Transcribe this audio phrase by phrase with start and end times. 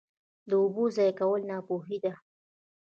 [0.49, 2.13] د اوبو ضایع کول ناپوهي ده.